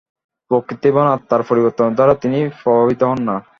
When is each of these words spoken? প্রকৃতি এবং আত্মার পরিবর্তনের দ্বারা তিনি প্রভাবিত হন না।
প্রকৃতি 0.51 0.85
এবং 0.87 1.05
আত্মার 1.07 1.41
পরিবর্তনের 1.43 1.95
দ্বারা 1.95 2.13
তিনি 2.15 2.39
প্রভাবিত 2.61 3.01
হন 3.03 3.19
না। 3.23 3.35